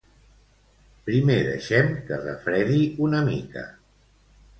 [1.09, 3.67] Primer deixem que refredi una mica.